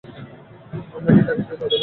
আমরা 0.95 1.11
কি 1.15 1.21
তাকে 1.27 1.41
যেতে 1.41 1.55
দিব? 1.61 1.79